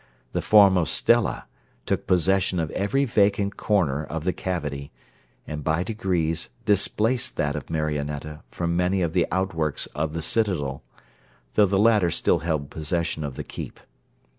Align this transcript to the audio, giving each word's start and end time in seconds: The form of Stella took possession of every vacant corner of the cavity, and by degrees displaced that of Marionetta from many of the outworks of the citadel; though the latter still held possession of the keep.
The 0.33 0.41
form 0.41 0.77
of 0.77 0.89
Stella 0.89 1.45
took 1.85 2.07
possession 2.07 2.57
of 2.59 2.71
every 2.71 3.05
vacant 3.05 3.55
corner 3.55 4.03
of 4.03 4.23
the 4.23 4.33
cavity, 4.33 4.91
and 5.45 5.63
by 5.63 5.83
degrees 5.83 6.49
displaced 6.65 7.37
that 7.37 7.55
of 7.55 7.69
Marionetta 7.69 8.41
from 8.49 8.75
many 8.75 9.03
of 9.03 9.13
the 9.13 9.27
outworks 9.31 9.85
of 9.93 10.13
the 10.13 10.23
citadel; 10.23 10.81
though 11.53 11.67
the 11.67 11.77
latter 11.77 12.09
still 12.09 12.39
held 12.39 12.71
possession 12.71 13.23
of 13.23 13.35
the 13.35 13.43
keep. 13.43 13.79